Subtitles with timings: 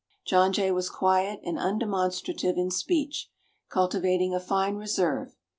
[0.25, 3.29] John Jay was quiet and undemonstrative in speech,
[3.69, 5.35] cultivating a fine reserve.